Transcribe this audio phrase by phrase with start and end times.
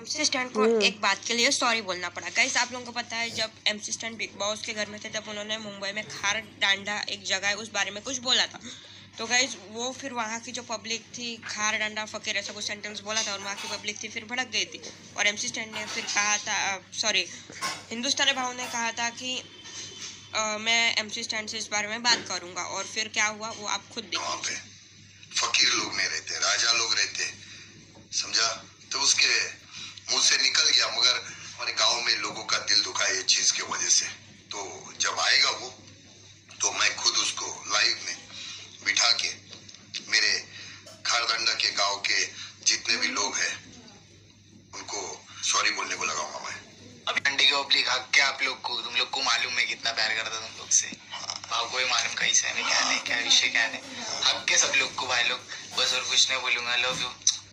[0.00, 3.16] MC stand को एक बात के लिए सॉरी बोलना पड़ा। गाइस आप लोगों को पता
[3.16, 6.40] है जब एमसी स्टैंड बिग बॉस के घर में थे तब उन्होंने मुंबई में खार
[6.60, 8.60] डांडा एक जगह है उस बारे में कुछ बोला था।
[9.18, 13.00] तो गाइज़ वो फिर वहाँ की जो पब्लिक थी खार डंडा फकीर ऐसा कुछ सेंटेंस
[13.00, 14.80] बोला था और वहाँ की पब्लिक थी फिर भड़क गई थी।
[15.18, 16.56] और एमसी स्टैंड ने फिर कहा था
[17.00, 17.26] सॉरी
[17.90, 19.36] हिंदुस्तानी भाव ने कहा था कि
[20.34, 23.66] आ, मैं एमसी स्टैंड से इस बारे में बात करूँगा और फिर क्या हुआ वो
[23.68, 24.56] आप खुद वहाँ देखिए।
[25.36, 27.32] फकीर लोग नहीं रहते राजा लोग रहते
[28.18, 28.52] समझा?
[28.92, 29.34] तो उसके
[30.10, 31.16] मुँह से निकल गया मगर
[31.54, 34.06] हमारे गाँव में लोगों का दिल दुखा ये चीज़ की वजह से।
[34.52, 35.68] तो जब आएगा वो
[36.60, 38.16] तो मैं खुद उसको लाइव में
[38.84, 39.28] बिठा के
[40.10, 40.32] मेरे
[41.06, 42.24] खारदंडा के गाँव के
[42.66, 43.54] जितने भी लोग हैं
[44.74, 45.00] उनको
[45.50, 46.58] सॉरी बोलने को लगाऊँगा मैं।
[47.08, 49.92] अभी अंडे के पब्लिक हक के आप लोग को तुम लोग को मालूम है कितना
[49.92, 50.86] प्यार करता तुम लोग से?
[51.50, 54.72] भाव को भी मालूम कैसे है क्या नहीं क्या विषय क्या नहीं हक के सब
[54.76, 55.40] लोग को भाई लोग
[55.78, 57.08] बस और कुछ नहीं बोलूँगा लव यू